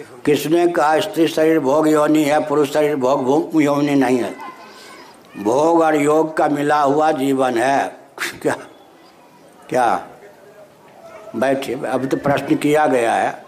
किसने 0.00 0.68
कहा, 0.68 1.00
स्त्री 1.00 1.28
शरीर 1.28 1.60
भोग 1.60 1.88
योनि 1.88 2.24
है, 2.24 2.48
पुरुष 2.48 2.72
शरीर 2.72 2.96
भोग 2.96 3.62
योनि 3.62 3.94
नहीं 3.94 4.18
है। 4.18 4.34
भोग 5.38 5.80
और 5.80 5.96
योग 5.96 6.36
का 6.36 6.48
मिला 6.48 6.80
हुआ 6.82 7.12
जीवन 7.12 7.58
है। 7.58 7.96
क्या? 8.42 8.56
क्या? 9.68 10.08
बैठिए 11.36 11.74
अभी 11.74 12.06
तो 12.06 12.16
प्रश्न 12.16 12.56
किया 12.56 12.86
गया 12.86 13.14
है। 13.14 13.44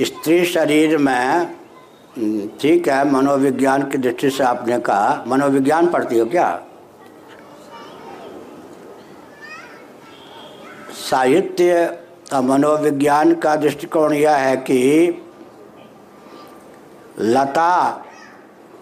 स्त्री 0.00 0.44
शरीर 0.44 0.98
में 0.98 1.58
ठीक 2.60 2.88
है, 2.88 3.10
मनोविज्ञान 3.10 3.82
की 3.82 3.98
दृष्टि 3.98 4.30
से 4.30 4.44
आपने 4.44 4.78
कहा, 4.78 5.24
मनोविज्ञान 5.26 5.86
पढ़ती 5.86 6.18
हो 6.18 6.26
क्या? 6.26 6.62
साहित्य 10.92 11.98
और 12.34 12.42
मनोविज्ञान 12.42 13.34
का 13.34 13.56
दृष्टिकोण 13.56 14.12
यह 14.12 14.36
है 14.36 14.56
कि 14.56 15.22
लता, 17.18 18.04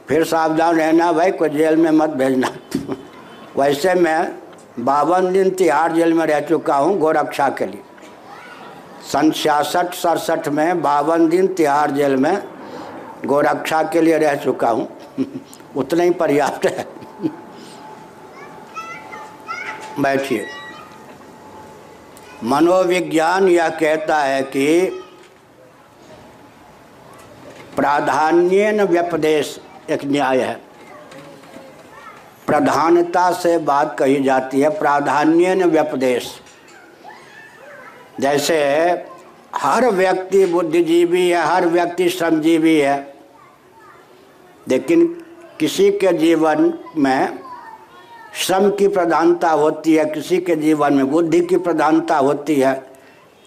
फिर 0.08 0.24
सावधान 0.24 0.76
रहना, 0.76 1.12
भाई 1.12 1.30
को 1.30 1.48
जेल 1.48 1.76
में 1.76 1.90
मत 1.90 2.10
भेजना। 2.10 2.48
वैसे 3.58 3.94
मैं 3.94 4.38
बावन 4.78 5.32
दिन 5.32 5.50
तिहाड़ 5.50 5.92
जेल 5.92 6.12
में 6.14 6.26
रह 6.26 6.40
चुका 6.40 6.76
हूँ 6.76 6.98
गोरक्षा 6.98 7.48
के 7.48 7.66
लिए। 7.66 7.82
सन 9.12 9.30
छियासठ, 9.30 9.94
सड़सठ 9.94 10.48
में 10.48 10.82
बावन 10.82 11.28
दिन 11.28 11.46
तिहाड़ 11.46 11.90
जेल 11.90 12.16
में 12.16 12.42
गोरक्षा 13.26 13.82
के 13.82 14.00
लिए 14.00 14.18
रह 14.18 14.34
चुका 14.34 14.70
हूँ। 14.70 14.88
उतना 15.76 16.02
ही 16.02 16.10
पर्याप्त 16.10 16.66
है। 16.66 16.86
बैठिए। 20.00 20.46
मनोविज्ञान 22.44 23.48
यह 23.48 23.68
कहता 23.68 24.18
है 24.18 24.42
कि 24.42 25.02
प्राधान्य 27.76 28.84
व्यपदेश 28.84 29.60
एक 29.90 30.04
न्याय 30.04 30.40
है। 30.40 30.60
प्रधानता 32.46 33.32
से 33.32 33.58
बात 33.58 33.96
कही 33.98 34.22
जाती 34.22 34.60
है 34.60 34.68
प्राधान्य 34.68 35.54
व्यपदेश। 35.54 36.40
जैसे 38.20 38.56
हर 39.54 39.86
व्यक्ति 39.86 40.46
बुद्धिजीवी 40.46 41.28
है, 41.28 41.46
हर 41.46 41.66
व्यक्ति 41.66 42.08
श्रमजीवी 42.08 42.78
है, 42.78 43.14
लेकिन 44.68 45.24
किसी 45.60 45.90
के 45.90 46.12
जीवन 46.12 46.78
में 46.96 47.45
श्रम 48.36 48.70
की 48.70 48.88
प्रधानता 48.88 49.50
होती 49.50 49.94
है, 49.94 50.04
किसी 50.04 50.38
के 50.38 50.56
जीवन 50.56 50.94
में 50.94 51.10
बुद्धि 51.10 51.40
की 51.40 51.56
प्रधानता 51.56 52.16
होती 52.16 52.54
है। 52.54 52.74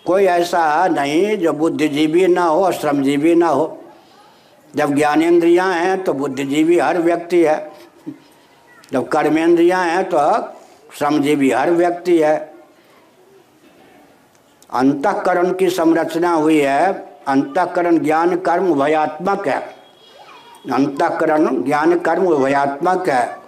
कोई 0.06 0.26
ऐसा 0.26 0.88
नहीं 0.88 1.38
जो 1.38 1.54
बुद्धिजीवी 1.54 2.28
ना 2.28 2.44
हो 2.44 2.66
और 2.66 2.74
श्रमजीवी 2.74 3.36
ना 3.36 3.48
हो। 3.48 3.84
जब 4.76 4.96
ज्ञानेन्द्रियाँ 4.96 5.74
हैं 5.74 6.04
तो 6.04 6.14
बुद्धिजीवी 6.14 6.80
हर 6.80 6.98
व्यक्ति 6.98 7.44
है। 7.44 7.72
जब 8.94 9.08
कर्मेंद्रियाँ 9.08 9.86
हैं 9.86 10.04
तो 10.10 10.20
श्रमजीवी 10.98 11.52
हर 11.52 11.72
व्यक्ति 11.72 12.18
है। 12.18 12.38
अंतकरण 14.74 15.54
की 15.54 15.70
संरचना 15.70 16.32
हुई 16.32 16.60
है। 16.60 16.92
अंतकरण 17.28 18.00
ज्ञान 18.00 18.38
कर्म 18.38 18.72
उभयात्मक 18.72 19.48
है। 19.48 19.60
अंतकरण 20.74 21.64
ज्ञान 21.64 22.00
कर्म 22.00 22.28
उभयात्मक 22.28 23.10
है। 23.10 23.39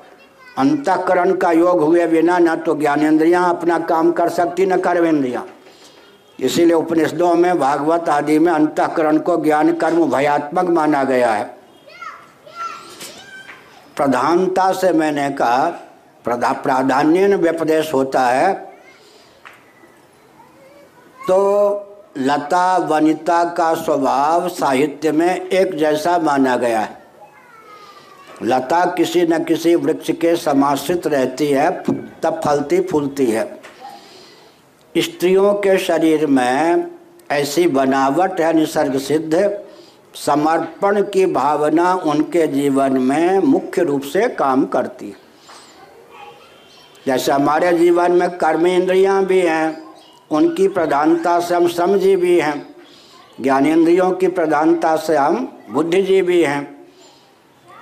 अंतकरण 0.57 1.33
का 1.33 1.52
योग 1.52 1.81
हुए 1.81 2.05
बिना 2.07 2.38
न 2.39 2.55
तो 2.55 2.75
ज्ञानेन्द्रियाँ 2.75 3.49
अपना 3.49 3.80
काम 3.80 4.11
कर 4.11 4.30
सकती, 4.30 4.66
न 4.66 4.77
कर्मेंद्रियाँ। 4.77 5.45
इसीलिए 6.39 6.73
उपनिषदों 6.73 7.33
में, 7.35 7.59
भागवत 7.59 8.09
आदि 8.09 8.38
में 8.39 8.52
अंतकरण 8.53 9.17
को 9.19 9.38
ज्ञान 9.38 9.73
कर्म 9.73 10.09
भयात्मक 10.11 10.69
माना 10.69 11.03
गया 11.03 11.31
है। 11.33 11.44
प्रधानता 13.95 14.72
से 14.72 14.91
मैंने 14.94 15.29
कहा, 15.29 15.69
प्रधा 16.23 16.51
प्राधान्य 16.53 17.35
व्यपदेश 17.35 17.94
होता 17.94 18.22
है 18.22 18.53
तो 21.22 21.88
लता, 22.17 22.78
वनिता 22.78 23.44
का 23.53 23.73
स्वभाव 23.73 24.47
साहित्य 24.50 25.11
में 25.11 25.50
एक 25.50 25.75
जैसा 25.78 26.17
माना 26.17 26.56
गया 26.57 26.79
है। 26.79 27.00
लता 28.44 28.85
किसी 28.85 29.22
न 29.22 29.44
किसी 29.44 29.75
वृक्ष 29.75 30.12
के 30.12 30.35
समाश्रित 30.35 31.07
रहती 31.07 31.47
है, 31.47 31.84
तब 32.24 32.41
फलती 32.46 32.81
फूलती 32.81 33.25
है। 33.25 33.62
स्त्रियों 34.97 35.53
के 35.53 35.78
शरीर 35.78 36.25
में 36.25 36.85
ऐसी 37.31 37.68
बनावट 37.68 38.41
है, 38.41 38.53
निसर्ग 38.53 38.97
सिद्ध। 38.97 39.59
समर्पण 40.16 41.02
की 41.02 41.25
भावना 41.25 41.94
उनके 41.94 42.47
जीवन 42.47 42.91
में 42.91 43.40
मुख्य 43.40 43.84
रूप 43.84 44.02
से 44.02 44.29
काम 44.29 44.66
करती 44.66 45.06
है। 45.06 45.16
जैसे 47.08 47.31
हमारे 47.31 47.78
जीवन 47.78 48.12
में 48.12 48.29
कर्म 48.29 48.68
इंद्रियाँ 48.68 49.25
भी 49.25 49.40
हैं, 49.40 49.84
उनकी 50.31 50.68
प्रधानता 50.68 51.40
से 51.40 51.56
हम 51.56 51.68
समझीवी 51.68 52.40
हैं। 52.40 52.75
ज्ञानेन्द्रियों 53.41 54.12
की 54.12 54.28
प्रधानता 54.28 54.96
से 54.96 55.18
हम 55.18 55.59
बुद्धिजीवी 55.69 56.41
हैं। 56.41 56.71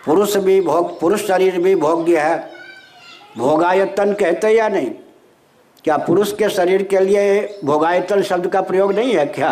पुरुष 0.05 0.35
भी 0.37 0.59
भोग, 0.61 0.99
पुरुष 0.99 1.25
शरीर 1.27 1.59
भी 1.59 1.75
भोग्य 1.75 2.19
है। 2.19 2.37
भोगायतन 3.37 4.13
कहते 4.13 4.49
या 4.49 4.67
नहीं? 4.69 4.91
क्या 5.85 5.97
पुरुष 5.97 6.31
के 6.33 6.49
शरीर 6.49 6.83
के 6.83 6.99
लिए 6.99 7.59
भोगायतन 7.65 8.21
शब्द 8.21 8.47
का 8.47 8.61
प्रयोग 8.61 8.93
नहीं 8.93 9.13
है 9.15 9.25
क्या? 9.25 9.51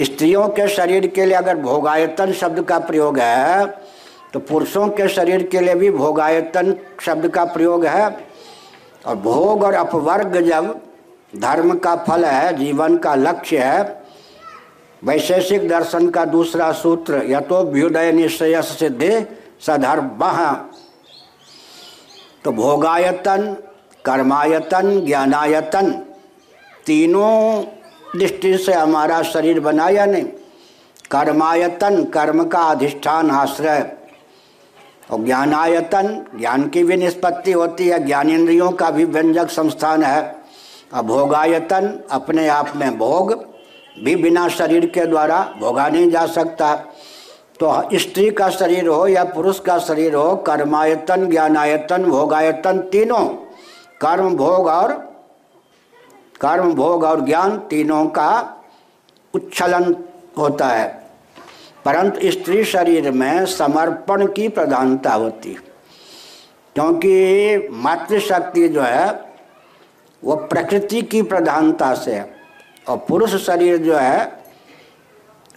स्त्रियों 0.00 0.48
के 0.48 0.68
शरीर 0.68 1.06
के 1.06 1.24
लिए 1.26 1.36
अगर 1.36 1.56
भोगायतन 1.56 2.32
शब्द 2.32 2.62
का 2.62 2.78
प्रयोग 2.78 3.18
है 3.18 3.66
तो 4.32 4.40
पुरुषों 4.40 4.88
के 4.88 5.08
शरीर 5.08 5.42
के 5.42 5.60
लिए 5.60 5.74
भी 5.74 5.90
भोगायतन 5.90 6.74
शब्द 7.02 7.28
का 7.28 7.44
प्रयोग 7.44 7.84
है। 7.86 8.06
और 9.06 9.16
भोग 9.16 9.62
और 9.64 9.74
अपवर्ग 9.74 10.40
जब 10.40 10.74
धर्म 11.36 11.74
का 11.76 11.94
फल 11.98 12.24
है, 12.24 12.56
जीवन 12.56 12.96
का 12.96 13.14
लक्ष्य 13.14 13.58
है 13.58 14.05
वैशेषिक 15.06 15.68
दर्शन 15.68 16.10
का 16.10 16.24
दूसरा 16.24 16.72
सूत्र 16.72 17.22
या 17.26 17.40
तो 17.40 17.64
व्युदय 17.64 18.12
निश्चय 18.12 18.62
सिद्धि 18.62 19.26
सधर्म 19.60 20.56
तो 22.44 22.52
भोगायतन, 22.52 23.56
कर्मायतन, 24.04 25.06
ज्ञानायतन, 25.06 25.92
तीनों 26.86 27.64
दृष्टि 28.18 28.58
से 28.58 28.72
हमारा 28.72 29.22
शरीर 29.22 29.60
बना 29.60 29.88
या 29.88 30.06
नहीं। 30.06 30.24
कर्मायतन, 31.10 32.04
कर्म 32.04 32.44
का 32.44 32.58
अधिष्ठान 32.58 33.30
आश्रय। 33.30 33.92
और 35.10 35.24
ज्ञानायतन, 35.24 36.26
ज्ञान 36.38 36.68
की 36.68 36.84
भी 36.84 36.96
निष्पत्ति 36.96 37.52
होती 37.52 37.88
है, 37.88 37.98
ज्ञानेन्द्रियों 37.98 38.70
का 38.70 38.90
भी 38.90 39.04
व्यंजक 39.04 39.50
संस्थान 39.50 40.02
है। 40.02 40.36
और 40.94 41.02
भोगायतन 41.02 42.00
अपने 42.10 42.48
आप 42.48 42.72
में 42.76 42.98
भोग 42.98 43.55
भी 44.04 44.16
बिना 44.16 44.48
शरीर 44.48 44.86
के 44.86 45.06
द्वारा 45.06 45.54
भोगा 45.60 45.88
नहीं 45.88 46.10
जा 46.10 46.26
सकता। 46.26 46.74
तो 47.60 47.88
स्त्री 47.94 48.30
का 48.30 48.48
शरीर 48.50 48.86
हो 48.86 49.06
या 49.08 49.24
पुरुष 49.24 49.60
का 49.60 49.78
शरीर 49.78 50.14
हो, 50.14 50.36
कर्मायतन, 50.36 51.26
ज्ञानायतन, 51.26 52.04
भोगायतन 52.04 52.78
तीनों 52.78 53.26
कर्म 54.00 54.36
भोग 54.36 54.66
और 54.66 54.92
कर्म 56.40 56.72
भोग 56.72 57.04
और 57.04 57.20
ज्ञान 57.20 57.58
तीनों 57.58 58.06
का 58.06 58.56
उच्छलन 59.34 59.96
होता 60.38 60.68
है। 60.68 61.06
परंतु 61.84 62.30
स्त्री 62.30 62.64
शरीर 62.64 63.10
में 63.10 63.46
समर्पण 63.46 64.26
की 64.26 64.48
प्रधानता 64.48 65.12
होती 65.12 65.56
क्योंकि 66.74 67.68
मातृशक्ति 67.72 68.68
जो 68.68 68.80
है, 68.80 69.24
वो 70.24 70.36
प्रकृति 70.36 71.02
की 71.02 71.22
प्रधानता 71.22 71.94
से 71.94 72.14
है। 72.14 72.35
और 72.88 72.96
पुरुष 72.96 73.34
शरीर 73.34 73.76
जो 73.76 73.96
है, 73.96 74.32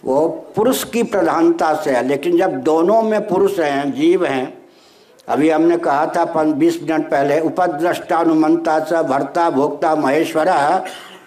वो 0.04 0.28
पुरुष 0.28 0.84
की 0.84 1.02
प्रधानता 1.02 1.74
से 1.74 1.90
है। 1.90 2.06
लेकिन 2.06 2.38
जब 2.38 2.52
दोनों 2.52 3.02
में 3.02 3.28
पुरुष 3.28 3.58
हैं, 3.58 3.92
जीव 3.92 4.26
हैं, 4.26 4.58
अभी 5.28 5.50
हमने 5.50 5.76
कहा 5.76 6.06
था 6.06 6.42
बीस 6.42 6.80
मिनट 6.82 7.10
पहले, 7.10 7.40
उपद्रष्टानुमंता 7.40 8.80
च 8.80 8.92
भर्ता 8.92 9.50
भोक्ता 9.50 9.96
महेश्वर 9.96 10.48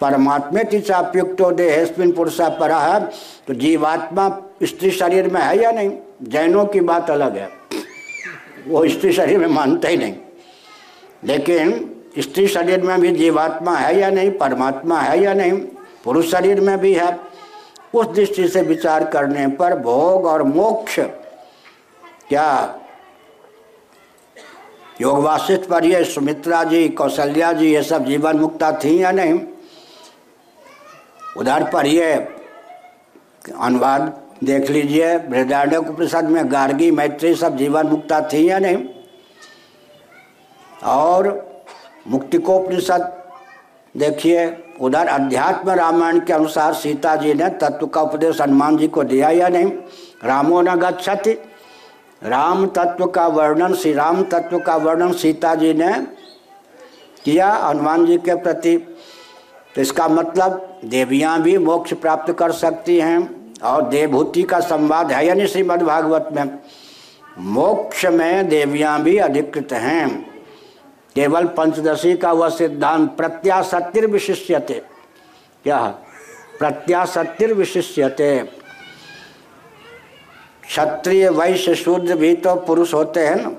परमात्मे 0.01 0.79
चाप्युक्तो 0.79 1.51
देहस्मिन 1.51 2.11
पुरुषा 2.11 2.49
पर। 2.49 2.99
तो 3.47 3.53
जीवात्मा 3.53 4.41
स्त्री 4.63 4.91
शरीर 4.91 5.29
में 5.29 5.41
है 5.41 5.63
या 5.63 5.71
नहीं? 5.71 5.91
जैनों 6.23 6.65
की 6.65 6.79
बात 6.79 7.09
अलग 7.09 7.37
है। 7.37 7.49
वो 8.67 8.87
स्त्री 8.87 9.13
शरीर 9.13 9.39
में 9.39 9.47
मानते 9.47 9.87
ही 9.87 9.97
नहीं। 9.97 10.15
लेकिन 11.25 11.95
स्त्री 12.19 12.47
शरीर 12.47 12.81
में 12.81 13.01
भी 13.01 13.11
जीवात्मा 13.11 13.75
है 13.75 13.99
या 13.99 14.09
नहीं? 14.09 14.31
परमात्मा 14.31 14.99
है 14.99 15.23
या 15.23 15.33
नहीं? 15.33 15.61
पुरुष 16.03 16.31
शरीर 16.31 16.59
में 16.59 16.77
भी 16.77 16.93
है। 16.93 17.19
उस 17.93 18.07
दृष्टि 18.07 18.47
से 18.47 18.61
विचार 18.61 19.03
करने 19.05 19.47
पर 19.47 19.77
भोग 19.79 20.25
और 20.25 20.43
मोक्ष 20.43 20.99
क्या? 22.29 22.79
योग 25.01 25.19
वासिष्ठ 25.19 25.61
पर 25.61 25.85
ये 25.85 26.03
सुमित्रा 26.03 26.63
जी, 26.63 26.89
कौशल्या 26.89 27.53
जी, 27.53 27.73
ये 27.73 27.83
सब 27.83 28.05
जीवन 28.05 28.37
मुक्ता 28.37 28.71
थी 28.71 29.03
या 29.03 29.11
नहीं? 29.11 29.39
उधर 31.37 31.69
पर 31.69 31.85
ये 31.85 32.13
अनुवाद 33.59 34.21
देख 34.43 34.69
लीजिए, 34.69 35.17
बृहदारण्य 35.17 35.77
उपनिषद 35.77 36.23
में 36.23 36.51
गार्गी, 36.51 36.91
मैत्री 36.91 37.35
सब 37.35 37.57
जीवन 37.57 37.87
मुक्ता 37.87 38.21
थी 38.21 38.49
या 38.49 38.59
नहीं? 38.59 38.85
और 40.83 41.51
मुक्तिकोपनिषद 42.07 43.22
देखिए, 43.97 44.63
उधर 44.81 45.07
अध्यात्म 45.07 45.69
रामायण 45.69 46.19
के 46.19 46.33
अनुसार 46.33 46.73
सीता 46.73 47.15
जी 47.15 47.33
ने 47.33 47.49
तत्व 47.49 47.87
का 47.87 48.01
उपदेश 48.01 48.41
हनुमान 48.41 48.77
जी 48.77 48.87
को 48.87 49.03
दिया 49.03 49.29
या 49.29 49.47
नहीं? 49.47 49.71
रामो 50.23 50.61
न 50.61 50.75
गच्छति। 50.75 51.31
राम 52.23 52.67
तत्व 52.67 53.05
का 53.05 53.27
वर्णन, 53.27 53.73
श्री 53.73 53.93
राम 53.93 54.23
तत्व 54.23 54.59
का 54.59 54.75
वर्णन 54.75 55.13
सीता 55.13 55.55
जी 55.55 55.73
ने 55.73 55.93
किया 57.25 57.51
हनुमान 57.51 58.05
जी 58.05 58.17
के 58.17 58.35
प्रति। 58.35 58.77
तो 59.75 59.81
इसका 59.81 60.07
मतलब 60.07 60.79
देवियाँ 60.85 61.41
भी 61.41 61.57
मोक्ष 61.57 61.93
प्राप्त 61.93 62.33
कर 62.33 62.51
सकती 62.51 62.99
हैं 62.99 63.51
और 63.61 63.89
देवभूति 63.89 64.43
का 64.43 64.59
संवाद 64.59 65.11
है 65.11 65.27
यानी 65.27 65.47
श्रीमद् 65.47 65.83
भागवत 65.83 66.29
में? 66.31 66.59
मोक्ष 67.39 68.05
में 68.05 68.49
देवियाँ 68.49 69.01
भी 69.01 69.17
अधिकृत 69.17 69.73
हैं। 69.73 70.32
केवल 71.15 71.45
पंचदशी 71.45 72.13
का 72.13 72.31
वह 72.31 72.49
सिद्धांत 72.49 73.11
प्रत्याशक्तिर 73.17 74.07
विशिष्यते। 74.07 74.81
क्या? 75.63 75.81
प्रत्याशक्तिर 76.59 77.53
विशिष्यते। 77.53 78.39
क्षत्रिय, 80.63 81.29
वैश्य, 81.29 81.75
शूद्र 81.75 82.15
भी 82.15 82.35
तो 82.35 82.55
पुरुष 82.55 82.93
होते 82.93 83.19
हैं 83.19 83.35
ना। 83.35 83.51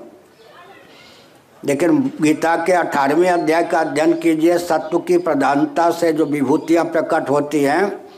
लेकिन 1.65 2.13
गीता 2.21 2.55
के 2.55 2.71
अठारहवें 2.71 3.29
अध्याय 3.29 3.63
का 3.63 3.79
अध्ययन 3.79 4.13
कीजिए, 4.13 4.57
सत्व 4.57 4.99
की 4.99 5.17
प्रधानता 5.17 5.91
से 5.91 6.13
जो 6.13 6.25
विभूतियाँ 6.25 6.85
प्रकट 6.85 7.29
होती 7.29 7.63
हैं, 7.63 8.09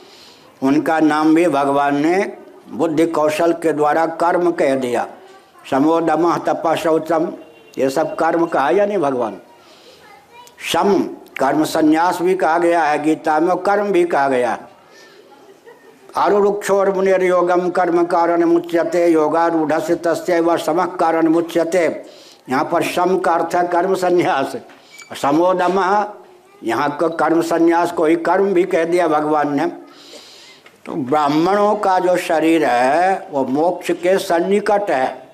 उनका 0.63 0.99
नाम 0.99 1.35
भी 1.35 1.45
भगवान 1.45 1.97
ने 2.05 2.37
बुद्धि 2.71 3.05
कौशल 3.05 3.53
के 3.53 3.73
द्वारा 3.73 4.05
कर्म 4.05 4.51
कह 4.51 4.75
दिया। 4.75 5.07
समोदम 5.71 6.37
तपा 6.37 6.75
शौचम। 6.75 7.33
ये 7.77 7.89
सब 7.89 8.15
कर्म 8.15 8.45
कहा 8.45 8.69
या 8.69 8.85
नहीं 8.85 8.97
भगवान? 8.97 9.38
सम 10.74 10.97
कर्म 11.39 11.63
संन्यास 11.63 12.21
भी 12.21 12.35
कहा 12.35 12.57
गया 12.57 12.83
है, 12.83 13.03
गीता 13.03 13.39
में 13.39 13.56
कर्म 13.57 13.91
भी 13.91 14.03
कहा 14.03 14.29
गया 14.29 14.51
है। 14.51 14.75
आरुक्षोर 16.18 16.94
मुनिर 16.94 17.24
योगम 17.24 17.69
कर्म 17.69 18.03
कारण 18.03 18.44
मुच्यते 18.44 19.07
योगारूढ़ 19.07 19.74
तस्य 19.74 20.39
व 20.39 20.57
सम 20.57 20.85
कारण 20.85 21.27
मुच्यते। 21.27 21.85
यहाँ 22.50 22.63
पर 22.63 22.83
सम 22.83 23.18
का 23.18 23.33
अर्थ 23.33 23.56
है 23.56 23.68
कर्म 23.68 23.94
संन्यास। 23.95 24.56
समोदम 25.21 25.80
यहाँ 26.63 26.89
का 26.97 27.07
कर्म 27.07 27.41
संन्यास 27.41 27.91
को 27.91 28.06
ही 28.06 28.15
कर्म 28.15 28.53
भी 28.53 28.63
कह 28.63 28.83
दिया 28.83 29.07
भगवान 29.07 29.56
ने। 29.56 29.65
तो 30.85 30.95
ब्राह्मणों 30.95 31.75
का 31.75 32.00
जो 32.00 32.15
शरीर 32.18 32.65
है, 32.65 33.27
वो 33.31 33.45
मोक्ष 33.45 33.91
के 33.91 34.18
सन्निकट 34.18 34.91
है। 34.91 35.26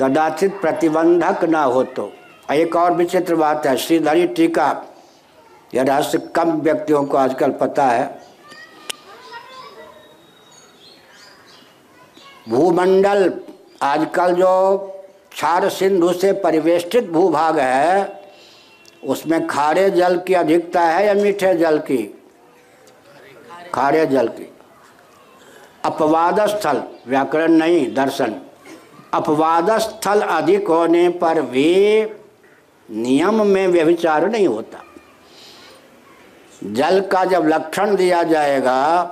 कदाचित 0.00 0.60
प्रतिबंधक 0.60 1.44
ना 1.44 1.62
हो 1.62 1.82
तो। 1.84 2.12
एक 2.52 2.76
और 2.76 2.92
विचित्र 2.92 3.34
बात 3.34 3.66
है, 3.66 3.76
श्रीधरी 3.76 4.26
टीका, 4.26 4.84
यह 5.74 5.82
रहस्य 5.82 6.18
कम 6.18 6.50
व्यक्तियों 6.50 7.04
को 7.04 7.16
आजकल 7.16 7.50
पता 7.50 7.86
है। 7.86 8.20
भूमंडल 12.48 13.40
आजकल 13.82 14.34
जो 14.34 14.78
क्षार 15.32 15.68
सिंधु 15.68 16.12
से 16.12 16.32
परिवेष्टित 16.32 17.10
भूभाग 17.10 17.58
है, 17.58 18.22
उसमें 19.04 19.46
खारे 19.46 19.90
जल 19.90 20.18
की 20.18 20.34
अधिकता 20.34 20.80
है 20.80 21.06
या 21.06 21.14
मीठे 21.14 21.54
जल 21.54 21.78
की? 21.78 22.22
खारे 23.74 24.06
जल 24.06 24.28
की। 24.28 24.52
अपवाद 25.84 26.46
स्थल 26.46 26.82
व्याकरण 27.08 27.52
नहीं, 27.52 27.94
दर्शन। 27.94 28.34
अपवाद 29.14 29.78
स्थल 29.78 30.20
अधिक 30.20 30.68
होने 30.68 31.08
पर 31.08 31.42
भी 31.42 32.04
नियम 32.90 33.46
में 33.46 33.68
व्यभिचार 33.68 34.28
नहीं 34.28 34.48
होता। 34.48 34.78
जल 36.64 37.00
का 37.00 37.24
जब 37.24 37.46
लक्षण 37.46 37.96
दिया 37.96 38.22
जाएगा, 38.22 39.02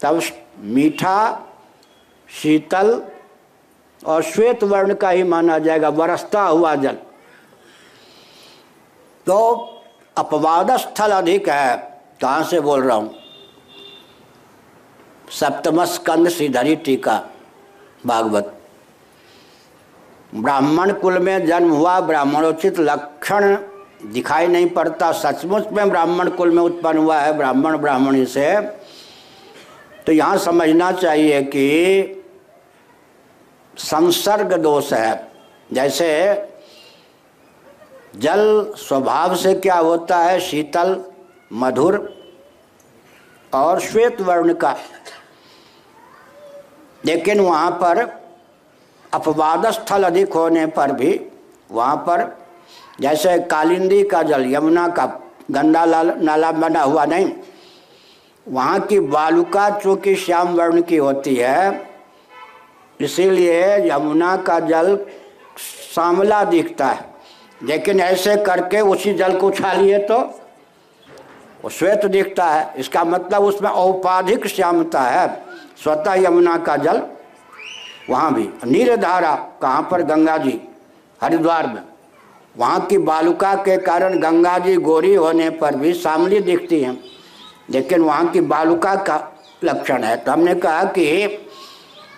तब 0.00 0.20
मीठा, 0.58 1.46
शीतल 2.28 3.02
और 4.06 4.22
श्वेत 4.22 4.64
वर्ण 4.64 4.94
का 4.94 5.10
ही 5.10 5.22
माना 5.22 5.58
जाएगा, 5.58 5.90
बरसता 5.90 6.42
हुआ 6.42 6.74
जल। 6.74 6.94
तो 9.26 9.56
अपवाद 10.18 10.76
स्थल 10.76 11.10
अधिक 11.10 11.48
है, 11.48 11.76
कहाँ 12.20 12.44
से 12.44 12.60
बोल 12.60 12.82
रहा 12.82 12.96
हूँ? 12.96 13.14
सप्तम 15.30 15.84
स्कंद 15.84 16.28
श्रीधरी 16.28 16.76
टीका, 16.76 17.24
भागवत। 18.06 18.59
ब्राह्मण 20.34 20.92
कुल 20.92 21.18
में 21.18 21.46
जन्म 21.46 21.70
हुआ, 21.70 22.00
ब्राह्मणोचित 22.00 22.78
लक्षण 22.78 23.56
दिखाई 24.06 24.46
नहीं 24.46 24.68
पड़ता। 24.70 25.12
सचमुच 25.12 25.68
में 25.68 25.90
ब्राह्मण 25.90 26.30
कुल 26.30 26.50
में 26.50 26.62
उत्पन्न 26.62 26.98
हुआ 26.98 27.18
है, 27.18 27.32
ब्राह्मण 27.32 27.78
ब्राह्मणी 27.78 28.26
से। 28.26 28.60
तो 30.06 30.12
यहाँ 30.12 30.38
समझना 30.38 30.92
चाहिए 30.92 31.42
कि 31.42 32.24
संसर्ग 33.78 34.56
दोष 34.56 34.92
है। 34.92 35.32
जैसे 35.72 36.34
जल 38.16 38.72
स्वभाव 38.76 39.36
से 39.36 39.54
क्या 39.54 39.76
होता 39.76 40.18
है? 40.18 40.40
शीतल, 40.40 41.04
मधुर 41.52 42.16
और 43.54 43.80
श्वेत 43.80 44.20
वर्ण 44.20 44.54
का। 44.54 44.76
लेकिन 47.04 47.40
वहाँ 47.40 47.70
पर 47.70 48.19
अपवाद 49.12 49.70
स्थल 49.70 50.04
अधिक 50.04 50.32
होने 50.32 50.66
पर 50.68 50.92
भी 50.92 51.20
वहाँ 51.70 51.96
पर 52.08 52.24
जैसे 53.00 53.38
कालिंदी 53.40 54.02
का 54.04 54.22
जल, 54.22 54.44
यमुना 54.46 54.88
का 54.88 55.06
गंदा 55.50 55.84
नाला 55.84 56.52
बना 56.52 56.82
हुआ 56.82 57.04
नहीं, 57.04 57.30
वहाँ 58.46 58.80
की 58.80 58.98
बालुका 59.00 59.68
चूँकि 59.78 60.14
श्याम 60.16 60.54
वर्ण 60.54 60.82
की 60.82 60.96
होती 60.96 61.34
है, 61.34 61.88
इसीलिए 63.00 63.88
यमुना 63.88 64.36
का 64.36 64.58
जल 64.60 64.96
सांवला 65.94 66.42
दिखता 66.44 66.86
है। 66.86 67.08
लेकिन 67.62 68.00
ऐसे 68.00 68.36
करके 68.36 68.80
उसी 68.80 69.12
जल 69.14 69.36
को 69.38 69.46
उछालिए 69.46 69.98
तो 70.00 70.18
वो 71.64 71.70
श्वेत 71.70 72.04
दिखता 72.06 72.44
है। 72.44 72.72
इसका 72.78 73.04
मतलब 73.04 73.42
उसमें 73.42 73.70
औपाधिक 73.70 74.46
श्यामता 74.46 75.00
है। 75.02 75.26
स्वतः 75.82 76.14
यमुना 76.16 76.56
का 76.58 76.76
जल 76.76 77.02
वहाँ 78.10 78.34
भी। 78.34 78.48
नीर 78.64 78.96
धारा 78.96 79.34
कहाँ 79.62 79.88
पर 79.90 80.02
गंगा 80.02 80.36
जी 80.36 80.60
हरिद्वार 81.22 81.66
में। 81.66 81.82
वहाँ 82.58 82.80
की 82.80 82.98
बालुका 82.98 83.54
के 83.54 83.76
कारण 83.76 84.18
गंगा 84.18 84.58
जी 84.58 84.76
गोरी 84.76 85.14
होने 85.14 85.50
पर 85.50 85.76
भी 85.76 85.92
सामली 85.92 86.40
दिखती 86.40 86.80
हैं। 86.80 87.04
लेकिन 87.70 88.00
वहाँ 88.00 88.28
की 88.28 88.40
बालुका 88.40 88.94
का 88.94 89.36
लक्षण 89.64 90.04
है। 90.04 90.16
तो 90.16 90.32
हमने 90.32 90.54
कहा 90.54 90.84
कि 90.84 91.26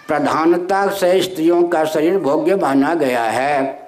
प्रधानता 0.08 0.88
से 0.88 1.22
स्त्रियों 1.22 1.62
का 1.62 1.84
शरीर 1.84 2.18
भोग्य 2.18 2.56
माना 2.56 2.94
गया 2.94 3.22
है। 3.22 3.82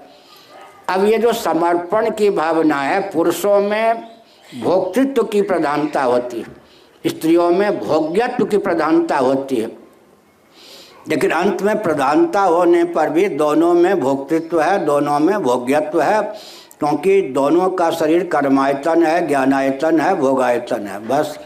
अब 0.88 1.04
ये 1.04 1.18
जो 1.18 1.32
समर्पण 1.32 2.10
की 2.10 2.30
भावना 2.30 2.80
है, 2.80 3.00
पुरुषों 3.00 3.60
में 3.60 4.08
भोक्तृत्व 4.62 5.22
की 5.22 5.42
प्रधानता 5.42 6.02
होती 6.02 6.40
है। 6.40 6.46
स्त्रियों 7.06 7.50
में 7.50 7.80
भोग्यत्व 7.80 8.44
की 8.44 8.58
प्रधानता 8.58 9.16
होती 9.16 9.56
है। 9.56 9.84
लेकिन 11.08 11.30
अंत 11.30 11.62
में 11.62 11.82
प्रधानता 11.82 12.40
होने 12.40 12.84
पर 12.84 13.11
भी 13.11 13.28
दोनों 13.28 13.75
में 13.75 14.00
भोक्तृत्व 14.00 14.61
है, 14.61 14.84
दोनों 14.84 15.18
में 15.20 15.42
भोग्यत्व 15.42 16.02
है, 16.02 16.23
क्योंकि 16.78 17.23
दोनों 17.23 17.70
का 17.70 17.90
शरीर 17.90 18.25
कर्मायतन 18.25 19.02
है, 19.02 19.26
ज्ञानायतन 19.26 20.00
है, 20.00 20.14
भोगायतन 20.14 20.87
है, 20.87 21.08
बस। 21.08 21.38